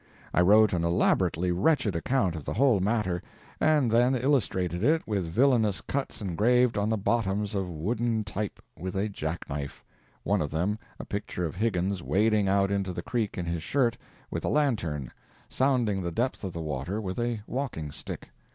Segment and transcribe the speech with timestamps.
[0.33, 3.21] I wrote an elaborately wretched account of the whole matter,
[3.59, 8.95] and then illustrated it with villainous cuts engraved on the bottoms of wooden type with
[8.95, 13.45] a jack knife—one of them a picture of Higgins wading out into the creek in
[13.45, 13.95] his shirt,
[14.31, 15.11] with a lantern,
[15.49, 18.31] sounding the depth of the water with a walking stick.